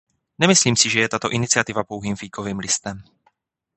Nemyslím 0.39 0.75
si, 0.77 0.89
že 0.89 0.99
je 0.99 1.09
tato 1.09 1.29
iniciativa 1.29 1.83
pouhým 1.83 2.15
fíkovým 2.17 2.59
listem. 2.59 3.03